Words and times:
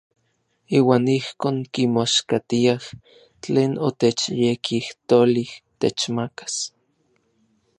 Iuan 0.77 1.05
ijkon 1.17 1.57
kimoaxkatiaj 1.73 2.85
tlen 3.41 3.71
otechyekijtolij 3.87 5.51
techmakas. 5.79 6.55